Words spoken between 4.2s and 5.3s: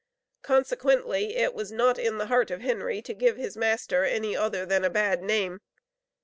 other than a bad